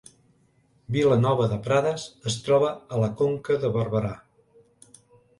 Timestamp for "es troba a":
2.31-3.01